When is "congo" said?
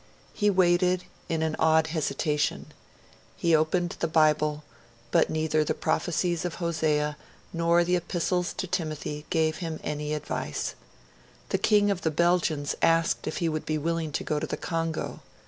14.57-15.19